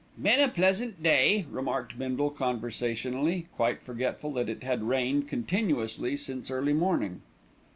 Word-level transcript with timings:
"Been 0.19 0.39
a 0.39 0.47
pleasant 0.47 1.03
day," 1.03 1.45
remarked 1.51 1.99
Bindle 1.99 2.31
conversationally, 2.31 3.45
quite 3.55 3.83
forgetful 3.83 4.33
that 4.33 4.49
it 4.49 4.63
had 4.63 4.81
rained 4.87 5.27
continuously 5.27 6.17
since 6.17 6.49
early 6.49 6.73
morning. 6.73 7.21